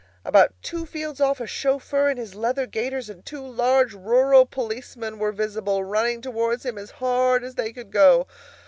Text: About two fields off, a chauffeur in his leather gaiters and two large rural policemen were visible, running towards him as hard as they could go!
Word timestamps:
About 0.25 0.55
two 0.63 0.87
fields 0.87 1.21
off, 1.21 1.39
a 1.39 1.45
chauffeur 1.45 2.09
in 2.09 2.17
his 2.17 2.33
leather 2.33 2.65
gaiters 2.65 3.07
and 3.07 3.23
two 3.23 3.45
large 3.45 3.93
rural 3.93 4.47
policemen 4.47 5.19
were 5.19 5.31
visible, 5.31 5.83
running 5.83 6.23
towards 6.23 6.65
him 6.65 6.79
as 6.79 6.89
hard 6.89 7.43
as 7.43 7.53
they 7.53 7.71
could 7.71 7.91
go! 7.91 8.25